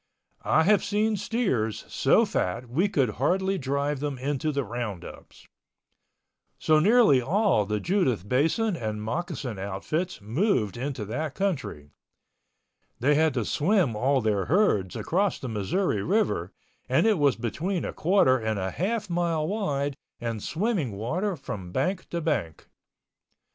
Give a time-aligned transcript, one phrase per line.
[0.41, 5.45] I have seen steers so fat we could hardly drive them into the roundups.
[6.57, 11.91] So nearly all the Judith Basin and Moccasin outfits moved into that country.
[12.99, 16.51] They had to swim all their herds across the Missouri River
[16.89, 21.71] and it was between a quarter and a half mile wide and swimming water from
[21.71, 22.65] bank to bank.